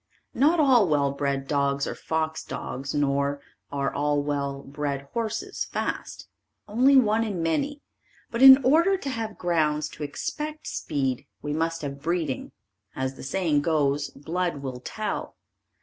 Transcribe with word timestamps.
Not 0.33 0.59
all 0.59 0.87
well 0.87 1.11
bred 1.11 1.47
dogs 1.47 1.85
are 1.85 1.93
fox 1.93 2.43
dogs 2.43 2.95
nor 2.95 3.39
are 3.71 3.93
all 3.93 4.23
well 4.23 4.63
bred 4.63 5.03
horses 5.13 5.65
fast. 5.65 6.27
Only 6.67 6.95
one 6.97 7.23
in 7.23 7.43
many. 7.43 7.83
But 8.31 8.41
in 8.41 8.65
order 8.65 8.97
to 8.97 9.09
have 9.11 9.37
grounds 9.37 9.89
to 9.89 10.03
expect 10.03 10.65
speed, 10.65 11.27
we 11.43 11.53
must 11.53 11.83
have 11.83 12.01
breeding, 12.01 12.51
as 12.95 13.13
the 13.13 13.21
saying 13.21 13.61
goes, 13.61 14.09
"Blood 14.09 14.63
will 14.63 14.79
tell." 14.79 15.35